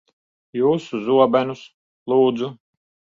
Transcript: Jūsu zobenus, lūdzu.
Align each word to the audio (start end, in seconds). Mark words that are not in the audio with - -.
Jūsu 0.59 1.01
zobenus, 1.09 1.61
lūdzu. 2.13 2.49